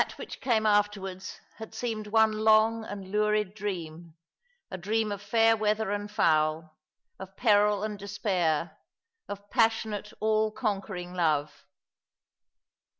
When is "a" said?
4.71-4.75